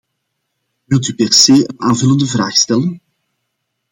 Wilt 0.89 1.07
u 1.07 1.15
per 1.15 1.33
se 1.33 1.53
een 1.69 1.81
aanvullende 1.81 2.25
vraag 2.25 2.53
stellen? 2.55 3.01